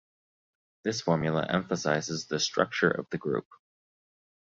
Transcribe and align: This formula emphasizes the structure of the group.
This 0.83 0.99
formula 1.01 1.45
emphasizes 1.47 2.25
the 2.25 2.39
structure 2.39 2.89
of 2.89 3.07
the 3.11 3.19
group. 3.19 3.45